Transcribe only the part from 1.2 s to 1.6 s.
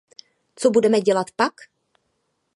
pak?